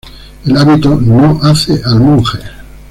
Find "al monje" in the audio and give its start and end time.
1.85-2.39